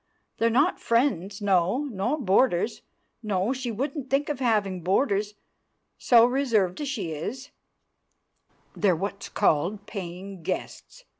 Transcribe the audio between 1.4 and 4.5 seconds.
no, nor boarders, no, she wouldn't think of